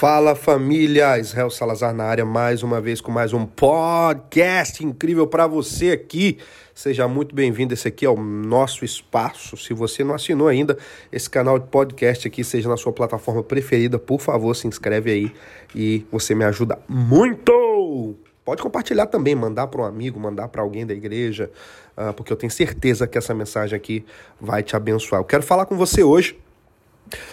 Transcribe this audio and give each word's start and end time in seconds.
Fala 0.00 0.34
família, 0.34 1.18
Israel 1.18 1.50
Salazar 1.50 1.92
na 1.92 2.04
área 2.04 2.24
mais 2.24 2.62
uma 2.62 2.80
vez 2.80 3.02
com 3.02 3.12
mais 3.12 3.34
um 3.34 3.44
podcast 3.44 4.82
incrível 4.82 5.26
para 5.26 5.46
você 5.46 5.90
aqui. 5.90 6.38
Seja 6.74 7.06
muito 7.06 7.34
bem-vindo. 7.34 7.74
Esse 7.74 7.88
aqui 7.88 8.06
é 8.06 8.08
o 8.08 8.16
nosso 8.16 8.82
espaço. 8.82 9.58
Se 9.58 9.74
você 9.74 10.02
não 10.02 10.14
assinou 10.14 10.48
ainda 10.48 10.78
esse 11.12 11.28
canal 11.28 11.58
de 11.58 11.66
podcast 11.66 12.26
aqui, 12.26 12.42
seja 12.42 12.66
na 12.66 12.78
sua 12.78 12.94
plataforma 12.94 13.42
preferida, 13.42 13.98
por 13.98 14.22
favor, 14.22 14.56
se 14.56 14.66
inscreve 14.66 15.10
aí 15.10 15.32
e 15.74 16.06
você 16.10 16.34
me 16.34 16.46
ajuda 16.46 16.78
muito. 16.88 18.16
Pode 18.42 18.62
compartilhar 18.62 19.04
também, 19.04 19.34
mandar 19.34 19.66
para 19.66 19.82
um 19.82 19.84
amigo, 19.84 20.18
mandar 20.18 20.48
para 20.48 20.62
alguém 20.62 20.86
da 20.86 20.94
igreja, 20.94 21.50
uh, 21.94 22.14
porque 22.14 22.32
eu 22.32 22.38
tenho 22.38 22.50
certeza 22.50 23.06
que 23.06 23.18
essa 23.18 23.34
mensagem 23.34 23.76
aqui 23.76 24.02
vai 24.40 24.62
te 24.62 24.74
abençoar. 24.74 25.20
Eu 25.20 25.26
quero 25.26 25.42
falar 25.42 25.66
com 25.66 25.76
você 25.76 26.02
hoje 26.02 26.38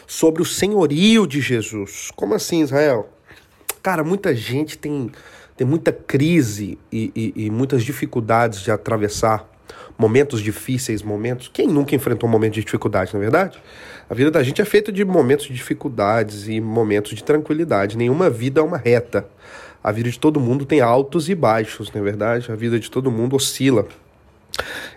sobre 0.05 0.41
o 0.41 0.45
senhorio 0.45 1.27
de 1.27 1.41
Jesus. 1.41 2.11
Como 2.15 2.33
assim, 2.33 2.61
Israel? 2.61 3.09
Cara, 3.81 4.03
muita 4.03 4.35
gente 4.35 4.77
tem, 4.77 5.11
tem 5.55 5.65
muita 5.65 5.91
crise 5.91 6.77
e, 6.91 7.11
e, 7.15 7.45
e 7.45 7.49
muitas 7.49 7.83
dificuldades 7.83 8.61
de 8.61 8.71
atravessar 8.71 9.49
momentos 9.97 10.41
difíceis, 10.41 11.01
momentos. 11.01 11.49
Quem 11.51 11.67
nunca 11.67 11.95
enfrentou 11.95 12.29
um 12.29 12.31
momento 12.31 12.53
de 12.53 12.63
dificuldade, 12.63 13.13
na 13.13 13.19
é 13.19 13.21
verdade? 13.21 13.61
A 14.09 14.13
vida 14.13 14.29
da 14.29 14.43
gente 14.43 14.61
é 14.61 14.65
feita 14.65 14.91
de 14.91 15.03
momentos 15.03 15.47
de 15.47 15.53
dificuldades 15.53 16.47
e 16.47 16.61
momentos 16.61 17.15
de 17.15 17.23
tranquilidade. 17.23 17.97
Nenhuma 17.97 18.29
vida 18.29 18.61
é 18.61 18.63
uma 18.63 18.77
reta. 18.77 19.27
A 19.83 19.91
vida 19.91 20.09
de 20.09 20.19
todo 20.19 20.39
mundo 20.39 20.65
tem 20.65 20.81
altos 20.81 21.29
e 21.29 21.35
baixos, 21.35 21.91
não 21.91 22.01
é 22.01 22.03
verdade? 22.03 22.51
A 22.51 22.55
vida 22.55 22.79
de 22.79 22.89
todo 22.89 23.11
mundo 23.11 23.35
oscila. 23.35 23.87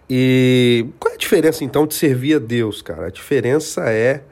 E 0.09 0.87
qual 0.99 1.13
é 1.13 1.15
a 1.15 1.19
diferença 1.19 1.65
então 1.65 1.87
de 1.87 1.95
servir 1.95 2.35
a 2.35 2.39
Deus, 2.39 2.83
cara? 2.83 3.07
A 3.07 3.11
diferença 3.11 3.91
é 3.91 4.23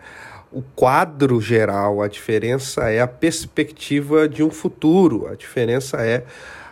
o 0.51 0.63
quadro 0.75 1.41
geral, 1.41 2.03
a 2.03 2.09
diferença 2.09 2.91
é 2.91 3.01
a 3.01 3.07
perspectiva 3.07 4.29
de 4.29 4.43
um 4.43 4.51
futuro, 4.51 5.27
a 5.27 5.35
diferença 5.35 5.99
é 5.99 6.25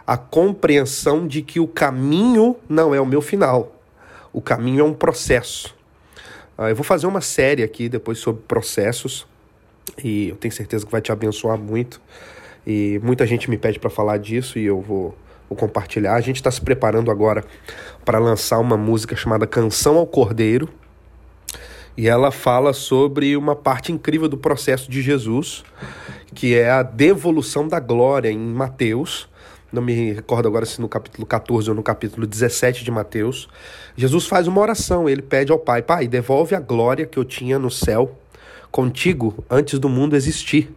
a 0.07 0.17
compreensão 0.17 1.27
de 1.27 1.43
que 1.43 1.61
o 1.61 1.67
caminho 1.67 2.57
não 2.69 2.95
é 2.95 3.01
o 3.01 3.07
meu 3.07 3.21
final, 3.21 3.75
o 4.33 4.41
caminho 4.41 4.81
é 4.81 4.85
um 4.85 4.95
processo. 4.95 5.75
Uh, 6.57 6.69
eu 6.69 6.77
vou 6.77 6.85
fazer 6.85 7.07
uma 7.07 7.21
série 7.21 7.63
aqui 7.63 7.89
depois 7.89 8.19
sobre 8.19 8.43
processos 8.49 9.27
e 10.03 10.29
eu 10.31 10.37
tenho 10.37 10.53
certeza 10.53 10.87
que 10.87 10.93
vai 10.93 11.01
te 11.01 11.13
abençoar 11.13 11.59
muito. 11.59 12.01
E 12.67 12.99
muita 13.03 13.27
gente 13.27 13.49
me 13.49 13.59
pede 13.59 13.79
para 13.79 13.91
falar 13.91 14.19
disso 14.19 14.59
e 14.59 14.65
eu 14.65 14.81
vou, 14.81 15.17
vou 15.49 15.57
compartilhar. 15.57 16.15
A 16.15 16.21
gente 16.21 16.37
está 16.37 16.51
se 16.51 16.61
preparando 16.61 17.11
agora 17.11 17.45
para 18.05 18.19
lançar 18.19 18.59
uma 18.59 18.77
música 18.77 19.15
chamada 19.15 19.47
Canção 19.47 19.99
ao 19.99 20.07
Cordeiro 20.07 20.69
e 21.97 22.09
ela 22.09 22.31
fala 22.31 22.73
sobre 22.73 23.37
uma 23.37 23.57
parte 23.57 23.91
incrível 23.91 24.29
do 24.29 24.37
processo 24.37 24.91
de 24.91 25.01
Jesus, 25.01 25.65
que 26.35 26.55
é 26.55 26.71
a 26.71 26.83
devolução 26.83 27.67
da 27.67 27.81
glória 27.81 28.31
em 28.31 28.39
Mateus. 28.39 29.29
Não 29.73 29.81
me 29.81 30.13
recordo 30.13 30.47
agora 30.47 30.67
se 30.67 30.81
no 30.81 30.89
capítulo 30.89 31.27
14 31.27 31.71
ou 31.71 31.75
no 31.75 31.83
capítulo 31.83 32.27
17 32.27 32.85
de 32.85 32.91
Mateus. 32.91 33.49
Jesus 33.97 34.27
faz 34.27 34.47
uma 34.47 34.61
oração, 34.61 35.09
ele 35.09 35.23
pede 35.23 35.51
ao 35.51 35.59
Pai: 35.59 35.83
Pai, 35.83 36.07
devolve 36.07 36.55
a 36.55 36.61
glória 36.61 37.07
que 37.07 37.19
eu 37.19 37.25
tinha 37.25 37.59
no 37.59 37.71
céu 37.71 38.19
contigo 38.71 39.43
antes 39.51 39.79
do 39.79 39.89
mundo 39.89 40.15
existir. 40.15 40.71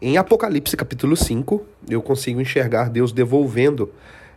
Em 0.00 0.16
Apocalipse 0.16 0.76
capítulo 0.76 1.16
5, 1.16 1.62
eu 1.88 2.02
consigo 2.02 2.40
enxergar 2.40 2.88
Deus 2.88 3.12
devolvendo 3.12 3.90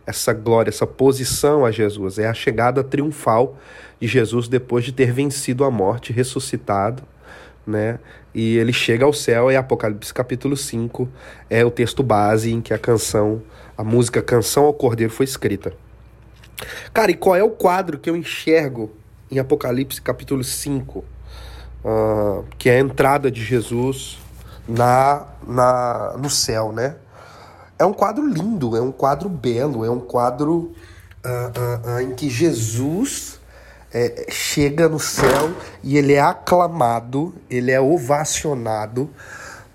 essa 0.08 0.32
glória, 0.32 0.70
essa 0.70 0.86
posição 0.86 1.66
a 1.66 1.70
Jesus. 1.70 2.18
É 2.18 2.26
a 2.26 2.32
chegada 2.32 2.82
triunfal 2.82 3.58
de 4.00 4.08
Jesus 4.08 4.48
depois 4.48 4.82
de 4.82 4.90
ter 4.90 5.12
vencido 5.12 5.64
a 5.64 5.70
morte, 5.70 6.14
ressuscitado, 6.14 7.02
né? 7.66 7.98
E 8.34 8.56
ele 8.56 8.72
chega 8.72 9.04
ao 9.04 9.12
céu 9.12 9.52
e 9.52 9.56
Apocalipse 9.56 10.14
capítulo 10.14 10.56
5 10.56 11.06
é 11.50 11.62
o 11.62 11.70
texto 11.70 12.02
base 12.02 12.50
em 12.50 12.62
que 12.62 12.72
a 12.72 12.78
canção, 12.78 13.42
a 13.76 13.84
música 13.84 14.22
Canção 14.22 14.64
ao 14.64 14.72
Cordeiro 14.72 15.12
foi 15.12 15.24
escrita. 15.24 15.74
Cara, 16.94 17.10
e 17.10 17.14
qual 17.14 17.36
é 17.36 17.42
o 17.42 17.50
quadro 17.50 17.98
que 17.98 18.08
eu 18.08 18.16
enxergo 18.16 18.90
em 19.30 19.38
Apocalipse 19.38 20.00
capítulo 20.00 20.42
5? 20.42 21.00
Uh, 21.00 21.04
ah, 21.84 22.42
que 22.56 22.70
é 22.70 22.76
a 22.76 22.80
entrada 22.80 23.30
de 23.30 23.44
Jesus 23.44 24.18
na, 24.66 25.26
na, 25.46 26.16
no 26.18 26.30
céu, 26.30 26.72
né? 26.72 26.96
É 27.78 27.84
um 27.84 27.92
quadro 27.92 28.26
lindo, 28.26 28.76
é 28.76 28.80
um 28.80 28.90
quadro 28.90 29.28
belo, 29.28 29.84
é 29.84 29.90
um 29.90 30.00
quadro 30.00 30.74
uh, 31.24 31.28
uh, 31.28 31.96
uh, 31.96 32.00
em 32.00 32.12
que 32.12 32.28
Jesus 32.28 33.38
é, 33.92 34.26
chega 34.28 34.88
no 34.88 34.98
céu 34.98 35.54
e 35.82 35.96
ele 35.96 36.14
é 36.14 36.20
aclamado, 36.20 37.32
ele 37.48 37.70
é 37.70 37.80
ovacionado 37.80 39.08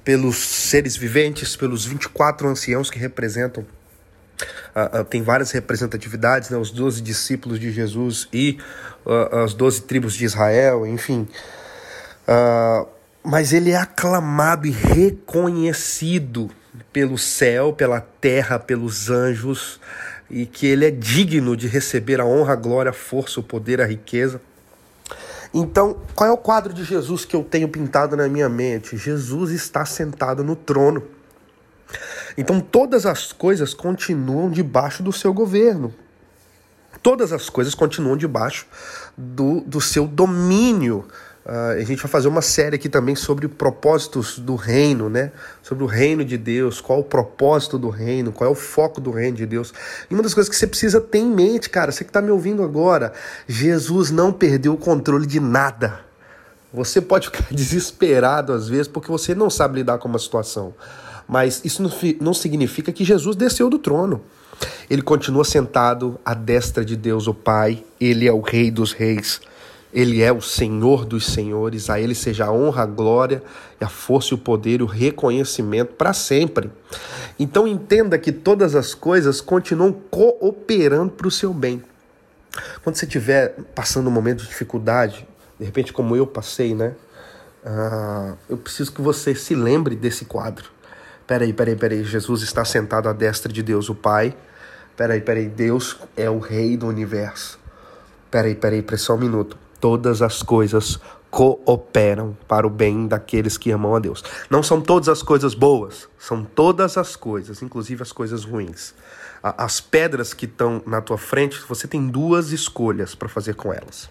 pelos 0.04 0.36
seres 0.36 0.98
viventes, 0.98 1.56
pelos 1.56 1.86
24 1.86 2.46
anciãos 2.50 2.90
que 2.90 3.00
representam. 3.00 3.66
tem 5.10 5.24
várias 5.24 5.52
representatividades, 5.52 6.50
né? 6.50 6.58
os 6.58 6.72
12 6.72 7.02
discípulos 7.02 7.58
de 7.58 7.72
Jesus 7.72 8.28
e 8.34 8.58
as 9.46 9.54
12 9.54 9.84
tribos 9.84 10.14
de 10.14 10.26
Israel, 10.26 10.86
enfim. 10.86 11.26
mas 13.24 13.54
ele 13.54 13.72
é 13.72 13.78
aclamado 13.78 14.68
e 14.68 14.72
reconhecido 14.72 16.52
pelo 16.92 17.18
céu, 17.18 17.74
pela 17.74 18.02
terra, 18.02 18.60
pelos 18.60 19.10
anjos, 19.10 19.80
e 20.30 20.46
que 20.46 20.66
ele 20.66 20.86
é 20.86 20.92
digno 20.92 21.56
de 21.56 21.68
receber 21.68 22.20
a 22.20 22.26
honra, 22.26 22.54
a 22.54 22.56
glória, 22.56 22.90
a 22.90 22.94
força, 22.94 23.40
o 23.40 23.44
poder, 23.44 23.80
a 23.82 23.86
riqueza. 23.86 24.42
Então, 25.54 25.98
qual 26.16 26.30
é 26.30 26.34
o 26.34 26.38
quadro 26.38 26.74
de 26.74 26.84
Jesus 26.84 27.26
que 27.26 27.36
eu 27.36 27.44
tenho 27.44 27.68
pintado 27.68 28.18
na 28.18 28.28
minha 28.28 28.50
mente? 28.50 28.98
Jesus 28.98 29.52
está 29.52 29.86
sentado 29.86 30.44
no 30.44 30.56
trono. 30.56 31.04
Então, 32.36 32.60
todas 32.60 33.06
as 33.06 33.32
coisas 33.32 33.74
continuam 33.74 34.50
debaixo 34.50 35.04
do 35.04 35.12
seu 35.12 35.32
governo. 35.32 35.94
Todas 37.04 37.32
as 37.32 37.50
coisas 37.50 37.76
continuam 37.76 38.18
debaixo 38.18 38.66
do, 39.16 39.62
do 39.62 39.80
seu 39.80 40.08
domínio. 40.08 41.06
Uh, 41.46 41.78
a 41.78 41.84
gente 41.84 42.02
vai 42.02 42.10
fazer 42.10 42.30
uma 42.30 42.42
série 42.42 42.78
aqui 42.78 42.88
também 42.88 43.16
sobre 43.16 43.50
propósitos 43.50 44.40
do 44.40 44.56
reino, 44.56 45.10
né? 45.10 45.34
Sobre 45.62 45.84
o 45.84 45.88
reino 45.88 46.24
de 46.24 46.38
Deus, 46.38 46.80
qual 46.80 47.02
o 47.02 47.04
propósito 47.04 47.78
do 47.78 47.90
reino, 47.90 48.32
qual 48.32 48.50
é 48.50 48.52
o 48.52 48.56
foco 48.56 49.02
do 49.02 49.12
reino 49.12 49.36
de 49.36 49.46
Deus. 49.46 49.74
E 50.10 50.14
uma 50.14 50.24
das 50.24 50.34
coisas 50.34 50.50
que 50.50 50.56
você 50.56 50.66
precisa 50.66 51.02
ter 51.02 51.18
em 51.18 51.30
mente, 51.30 51.70
cara, 51.70 51.92
você 51.92 52.06
que 52.06 52.10
está 52.10 52.22
me 52.22 52.32
ouvindo 52.32 52.64
agora, 52.64 53.12
Jesus 53.46 54.10
não 54.10 54.32
perdeu 54.32 54.74
o 54.74 54.78
controle 54.78 55.28
de 55.28 55.42
nada. 55.42 56.00
Você 56.74 57.02
pode 57.02 57.28
ficar 57.28 57.46
desesperado 57.54 58.54
às 58.54 58.70
vezes 58.70 58.88
porque 58.88 59.12
você 59.12 59.36
não 59.36 59.50
sabe 59.50 59.80
lidar 59.80 59.98
com 59.98 60.08
uma 60.08 60.20
situação. 60.20 60.74
Mas 61.28 61.62
isso 61.66 61.84
não, 61.84 61.92
não 62.22 62.34
significa 62.34 62.92
que 62.92 63.04
Jesus 63.04 63.36
desceu 63.36 63.70
do 63.70 63.78
trono. 63.78 64.22
Ele 64.90 65.02
continua 65.02 65.44
sentado 65.44 66.18
à 66.24 66.34
destra 66.34 66.86
de 66.86 66.96
Deus, 66.96 67.28
o 67.28 67.34
Pai. 67.34 67.84
Ele 68.00 68.28
é 68.28 68.32
o 68.32 68.40
Rei 68.40 68.72
dos 68.72 68.94
Reis. 68.94 69.42
Ele 69.94 70.24
é 70.24 70.32
o 70.32 70.42
Senhor 70.42 71.06
dos 71.06 71.28
senhores, 71.28 71.88
a 71.88 72.00
Ele 72.00 72.16
seja 72.16 72.46
a 72.46 72.52
honra, 72.52 72.82
a 72.82 72.86
glória, 72.86 73.44
a 73.80 73.88
força 73.88 74.34
o 74.34 74.38
poder 74.38 74.82
o 74.82 74.88
reconhecimento 74.88 75.94
para 75.94 76.14
sempre. 76.14 76.72
Então 77.38 77.68
entenda 77.68 78.18
que 78.18 78.32
todas 78.32 78.74
as 78.76 78.96
coisas 78.96 79.40
continuam 79.40 79.94
cooperando 80.10 81.12
para 81.12 81.28
o 81.28 81.32
seu 81.32 81.54
bem. 81.54 81.84
Quando 82.84 82.96
você 82.96 83.06
estiver 83.06 83.56
passando 83.76 84.08
um 84.08 84.12
momento 84.12 84.42
de 84.42 84.48
dificuldade, 84.48 85.28
de 85.60 85.66
repente 85.66 85.94
como 85.94 86.16
eu 86.16 86.26
passei, 86.26 86.74
né? 86.74 86.96
Ah, 87.64 88.34
eu 88.50 88.58
preciso 88.58 88.92
que 88.92 89.02
você 89.02 89.36
se 89.36 89.54
lembre 89.54 89.96
desse 89.96 90.26
quadro. 90.26 90.72
Peraí, 91.28 91.54
peraí, 91.54 91.76
peraí. 91.76 92.04
Jesus 92.04 92.42
está 92.42 92.66
sentado 92.66 93.08
à 93.08 93.14
destra 93.14 93.52
de 93.52 93.62
Deus, 93.62 93.90
o 93.90 93.96
Pai. 93.96 94.36
Peraí, 94.98 95.22
peraí. 95.22 95.48
Deus 95.48 95.98
é 96.18 96.30
o 96.30 96.40
Rei 96.40 96.76
do 96.76 96.88
universo. 96.88 97.60
Peraí, 98.30 98.56
peraí, 98.56 98.82
peraí, 98.82 99.00
só 99.00 99.16
um 99.16 99.20
minuto 99.20 99.58
todas 99.84 100.22
as 100.22 100.42
coisas 100.42 100.98
cooperam 101.30 102.38
para 102.48 102.66
o 102.66 102.70
bem 102.70 103.06
daqueles 103.06 103.58
que 103.58 103.70
amam 103.70 103.94
a 103.94 104.00
Deus. 104.00 104.24
Não 104.50 104.64
são 104.64 104.80
todas 104.80 105.10
as 105.10 105.22
coisas 105.22 105.54
boas, 105.54 106.08
são 106.18 106.42
todas 106.42 106.98
as 106.98 107.18
coisas, 107.18 107.62
inclusive 107.62 108.02
as 108.02 108.14
coisas 108.14 108.46
ruins. 108.46 108.94
As 109.44 109.82
pedras 109.82 110.34
que 110.34 110.46
estão 110.46 110.82
na 110.88 111.02
tua 111.02 111.18
frente, 111.18 111.60
você 111.68 111.86
tem 111.86 112.08
duas 112.08 112.54
escolhas 112.54 113.14
para 113.14 113.28
fazer 113.28 113.56
com 113.56 113.74
elas. 113.74 114.10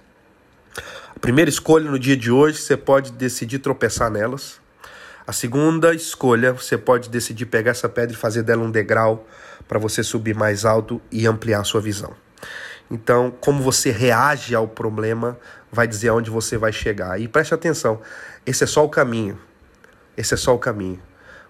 A 1.17 1.19
primeira 1.19 1.49
escolha 1.49 1.91
no 1.91 1.99
dia 1.99 2.19
de 2.19 2.31
hoje, 2.31 2.59
você 2.59 2.77
pode 2.77 3.11
decidir 3.11 3.61
tropeçar 3.61 4.11
nelas. 4.11 4.61
A 5.27 5.33
segunda 5.33 5.95
escolha, 5.95 6.53
você 6.53 6.77
pode 6.77 7.09
decidir 7.09 7.47
pegar 7.47 7.71
essa 7.71 7.89
pedra 7.89 8.15
e 8.15 8.19
fazer 8.19 8.43
dela 8.43 8.63
um 8.63 8.71
degrau 8.71 9.27
para 9.67 9.79
você 9.79 10.03
subir 10.03 10.35
mais 10.35 10.67
alto 10.67 11.01
e 11.11 11.27
ampliar 11.27 11.63
a 11.63 11.65
sua 11.65 11.81
visão. 11.81 12.13
Então, 12.93 13.33
como 13.41 13.63
você 13.63 13.91
reage 13.91 14.55
ao 14.55 14.69
problema 14.69 15.39
vai 15.73 15.89
dizer 15.89 16.09
aonde 16.09 16.29
você 16.29 16.59
vai 16.59 16.71
chegar. 16.71 17.19
E 17.19 17.27
preste 17.27 17.55
atenção, 17.55 18.03
esse 18.45 18.65
é 18.65 18.67
só 18.67 18.85
o 18.85 18.89
caminho. 18.91 19.39
Esse 20.15 20.35
é 20.35 20.37
só 20.37 20.55
o 20.55 20.59
caminho. 20.59 21.01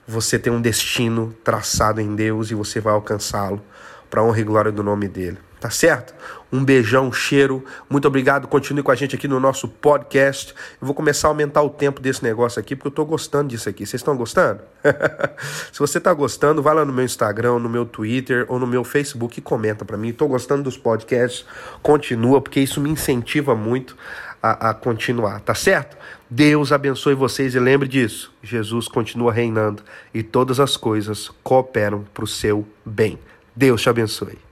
Você 0.06 0.38
tem 0.38 0.52
um 0.52 0.60
destino 0.60 1.34
traçado 1.42 2.00
em 2.00 2.14
Deus 2.14 2.52
e 2.52 2.54
você 2.54 2.78
vai 2.78 2.94
alcançá-lo 2.94 3.60
para 4.08 4.22
honra 4.22 4.38
e 4.38 4.44
glória 4.44 4.70
do 4.70 4.84
nome 4.84 5.08
dele. 5.08 5.38
Tá 5.62 5.70
certo? 5.70 6.12
Um 6.52 6.64
beijão, 6.64 7.06
um 7.06 7.12
cheiro. 7.12 7.64
Muito 7.88 8.08
obrigado. 8.08 8.48
Continue 8.48 8.82
com 8.82 8.90
a 8.90 8.96
gente 8.96 9.14
aqui 9.14 9.28
no 9.28 9.38
nosso 9.38 9.68
podcast. 9.68 10.52
Eu 10.80 10.86
vou 10.86 10.92
começar 10.92 11.28
a 11.28 11.30
aumentar 11.30 11.62
o 11.62 11.70
tempo 11.70 12.00
desse 12.00 12.20
negócio 12.24 12.58
aqui, 12.58 12.74
porque 12.74 12.88
eu 12.88 12.92
tô 12.92 13.04
gostando 13.04 13.50
disso 13.50 13.68
aqui. 13.68 13.86
Vocês 13.86 14.00
estão 14.00 14.16
gostando? 14.16 14.60
Se 15.72 15.78
você 15.78 16.00
tá 16.00 16.12
gostando, 16.12 16.60
vai 16.60 16.74
lá 16.74 16.84
no 16.84 16.92
meu 16.92 17.04
Instagram, 17.04 17.60
no 17.60 17.68
meu 17.68 17.86
Twitter 17.86 18.44
ou 18.48 18.58
no 18.58 18.66
meu 18.66 18.82
Facebook 18.82 19.38
e 19.38 19.40
comenta 19.40 19.84
para 19.84 19.96
mim. 19.96 20.12
Tô 20.12 20.26
gostando 20.26 20.64
dos 20.64 20.76
podcasts. 20.76 21.46
Continua, 21.80 22.40
porque 22.40 22.58
isso 22.58 22.80
me 22.80 22.90
incentiva 22.90 23.54
muito 23.54 23.96
a, 24.42 24.70
a 24.70 24.74
continuar, 24.74 25.40
tá 25.40 25.54
certo? 25.54 25.96
Deus 26.28 26.72
abençoe 26.72 27.14
vocês 27.14 27.54
e 27.54 27.60
lembre 27.60 27.86
disso: 27.86 28.34
Jesus 28.42 28.88
continua 28.88 29.32
reinando 29.32 29.84
e 30.12 30.24
todas 30.24 30.58
as 30.58 30.76
coisas 30.76 31.30
cooperam 31.44 32.04
para 32.12 32.24
o 32.24 32.26
seu 32.26 32.66
bem. 32.84 33.16
Deus 33.54 33.80
te 33.80 33.88
abençoe. 33.88 34.51